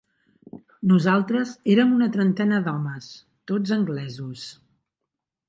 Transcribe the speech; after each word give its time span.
Nosaltres 0.91 1.51
érem 1.73 1.91
una 1.97 2.07
trentena 2.15 2.63
d'homes, 2.69 3.11
tots 3.53 3.75
anglesos 3.79 4.49